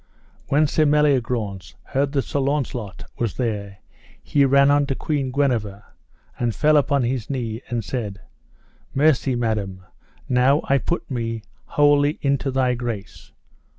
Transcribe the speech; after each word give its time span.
When 0.47 0.65
Sir 0.65 0.87
Meliagrance 0.87 1.75
heard 1.83 2.11
that 2.13 2.23
Sir 2.23 2.39
Launcelot 2.39 3.03
was 3.19 3.35
there 3.37 3.77
he 4.23 4.45
ran 4.45 4.71
unto 4.71 4.95
Queen 4.95 5.29
Guenever, 5.29 5.83
and 6.39 6.55
fell 6.55 6.75
upon 6.75 7.03
his 7.03 7.29
knee, 7.29 7.61
and 7.69 7.85
said: 7.85 8.19
Mercy, 8.95 9.35
madam, 9.35 9.85
now 10.27 10.61
I 10.63 10.79
put 10.79 11.11
me 11.11 11.43
wholly 11.77 12.17
into 12.23 12.49
your 12.49 12.73
grace. 12.73 13.31